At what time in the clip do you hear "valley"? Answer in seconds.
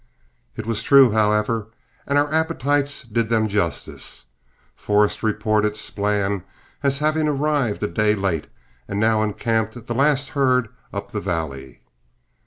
11.21-11.81